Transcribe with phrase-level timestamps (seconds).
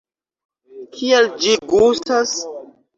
[0.97, 2.39] Kiel ĝi gustas?